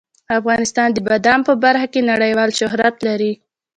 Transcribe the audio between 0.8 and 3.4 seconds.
د بادام په برخه کې نړیوال شهرت لري.